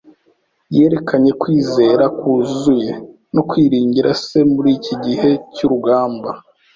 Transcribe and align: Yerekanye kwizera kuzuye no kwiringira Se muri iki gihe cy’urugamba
Yerekanye 0.75 1.31
kwizera 1.41 2.05
kuzuye 2.19 2.91
no 3.33 3.41
kwiringira 3.49 4.09
Se 4.25 4.39
muri 4.53 4.69
iki 4.77 4.95
gihe 5.05 5.31
cy’urugamba 5.53 6.29